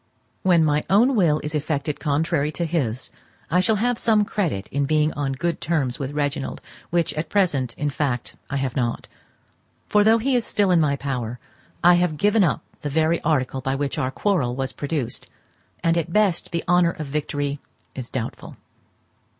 [0.41, 3.11] When my own will is effected contrary to his,
[3.51, 7.75] I shall have some credit in being on good terms with Reginald, which at present,
[7.77, 9.07] in fact, I have not;
[9.87, 11.37] for though he is still in my power,
[11.83, 15.29] I have given up the very article by which our quarrel was produced,
[15.83, 17.59] and at best the honour of victory
[17.93, 18.57] is doubtful.